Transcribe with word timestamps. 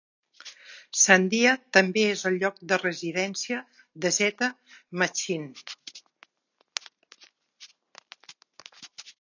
Sandia 0.99 1.51
també 1.77 2.05
és 2.13 2.23
el 2.29 2.39
lloc 2.43 2.57
de 2.71 2.79
residència 2.83 3.61
de 4.05 4.13
Z 4.17 4.51
Machine. 5.03 5.53